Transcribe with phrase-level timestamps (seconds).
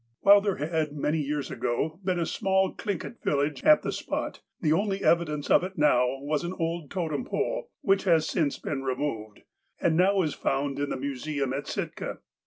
[0.21, 4.41] While there had, many years ago, been a small Thlin git village at the spot,
[4.59, 8.81] the only evidence of it now was an old totem pole, which has since been
[8.81, 9.41] removed,
[9.79, 12.17] and now is found in the museum at Sitka.